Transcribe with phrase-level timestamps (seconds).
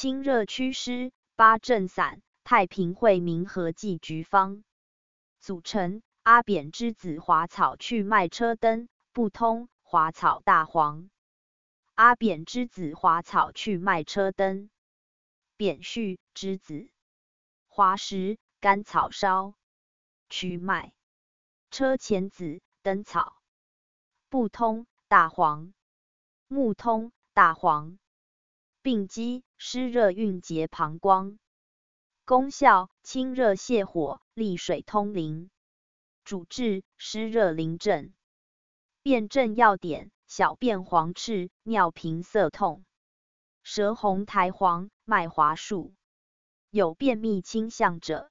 [0.00, 4.62] 清热祛湿、八正散、太平惠民合剂局方。
[5.40, 11.10] 组成：阿扁之子华草去脉车灯，不通华草大黄。
[11.96, 14.70] 阿扁之子华草去脉车灯。
[15.56, 16.88] 扁蓄之子。
[17.66, 19.54] 华实甘草烧。
[20.28, 20.92] 去脉。
[21.72, 23.36] 车前子灯草。
[24.28, 25.72] 不通大黄。
[26.46, 27.98] 木通大黄。
[28.88, 31.38] 病机湿热蕴结膀胱。
[32.24, 35.50] 功效清热泻火，利水通淋。
[36.24, 38.14] 主治湿热淋症。
[39.02, 42.86] 辨证要点：小便黄赤，尿频涩痛，
[43.62, 45.92] 舌红苔黄，脉滑数，
[46.70, 48.30] 有便秘倾向者。